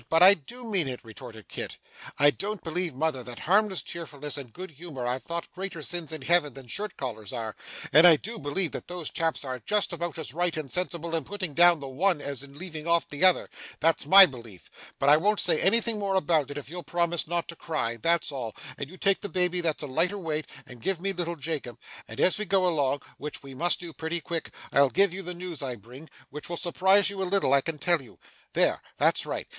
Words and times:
But 0.09 0.23
I 0.23 0.33
do 0.33 0.65
mean 0.65 0.87
it!' 0.87 0.99
retorted 1.03 1.47
Kit. 1.47 1.77
'I 2.17 2.31
don't 2.31 2.63
believe, 2.63 2.95
mother, 2.95 3.21
that 3.23 3.37
harmless 3.37 3.83
cheerfulness 3.83 4.35
and 4.35 4.51
good 4.51 4.71
humour 4.71 5.05
are 5.05 5.19
thought 5.19 5.51
greater 5.51 5.83
sins 5.83 6.11
in 6.11 6.23
Heaven 6.23 6.55
than 6.55 6.65
shirt 6.65 6.97
collars 6.97 7.31
are, 7.31 7.55
and 7.93 8.07
I 8.07 8.15
do 8.15 8.39
believe 8.39 8.71
that 8.71 8.87
those 8.87 9.11
chaps 9.11 9.45
are 9.45 9.59
just 9.59 9.93
about 9.93 10.17
as 10.17 10.33
right 10.33 10.57
and 10.57 10.71
sensible 10.71 11.13
in 11.13 11.23
putting 11.23 11.53
down 11.53 11.79
the 11.81 11.87
one 11.87 12.19
as 12.19 12.41
in 12.41 12.57
leaving 12.57 12.87
off 12.87 13.07
the 13.09 13.23
other 13.23 13.47
that's 13.79 14.07
my 14.07 14.25
belief. 14.25 14.71
But 14.97 15.09
I 15.09 15.17
won't 15.17 15.39
say 15.39 15.61
anything 15.61 15.99
more 15.99 16.15
about 16.15 16.49
it, 16.49 16.57
if 16.57 16.67
you'll 16.67 16.81
promise 16.81 17.27
not 17.27 17.47
to 17.49 17.55
cry, 17.55 17.97
that's 17.97 18.31
all; 18.31 18.55
and 18.79 18.89
you 18.89 18.97
take 18.97 19.21
the 19.21 19.29
baby 19.29 19.61
that's 19.61 19.83
a 19.83 19.87
lighter 19.87 20.17
weight, 20.17 20.47
and 20.65 20.81
give 20.81 20.99
me 20.99 21.13
little 21.13 21.35
Jacob; 21.35 21.77
and 22.07 22.19
as 22.19 22.39
we 22.39 22.45
go 22.45 22.65
along 22.65 23.01
(which 23.19 23.43
we 23.43 23.53
must 23.53 23.79
do 23.79 23.93
pretty 23.93 24.19
quick) 24.19 24.51
I'll 24.73 24.89
give 24.89 25.13
you 25.13 25.21
the 25.21 25.35
news 25.35 25.61
I 25.61 25.75
bring, 25.75 26.09
which 26.31 26.49
will 26.49 26.57
surprise 26.57 27.11
you 27.11 27.21
a 27.21 27.29
little, 27.29 27.53
I 27.53 27.61
can 27.61 27.77
tell 27.77 28.01
you. 28.01 28.17
There 28.53 28.81
that's 28.97 29.27
right. 29.27 29.47